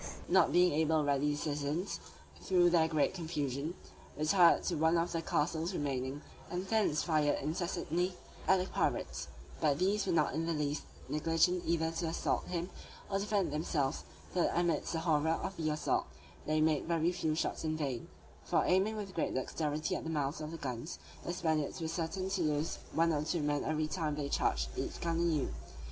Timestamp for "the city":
0.33-0.33